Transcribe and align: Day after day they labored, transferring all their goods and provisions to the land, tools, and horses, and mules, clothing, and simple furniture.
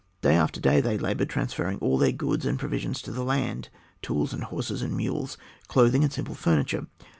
Day 0.23 0.33
after 0.35 0.59
day 0.59 0.81
they 0.81 0.97
labored, 0.97 1.29
transferring 1.29 1.77
all 1.77 1.99
their 1.99 2.11
goods 2.11 2.43
and 2.43 2.57
provisions 2.57 3.03
to 3.03 3.11
the 3.11 3.23
land, 3.23 3.69
tools, 4.01 4.33
and 4.33 4.43
horses, 4.45 4.81
and 4.81 4.97
mules, 4.97 5.37
clothing, 5.67 6.03
and 6.03 6.11
simple 6.11 6.33
furniture. 6.33 6.87